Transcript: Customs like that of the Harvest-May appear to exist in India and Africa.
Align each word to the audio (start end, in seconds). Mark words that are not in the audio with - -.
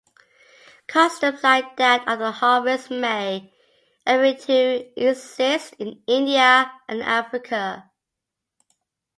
Customs 0.87 1.43
like 1.43 1.77
that 1.77 2.07
of 2.07 2.17
the 2.17 2.31
Harvest-May 2.31 3.53
appear 4.07 4.33
to 4.35 4.99
exist 5.07 5.75
in 5.77 6.01
India 6.07 6.71
and 6.89 7.03
Africa. 7.03 7.91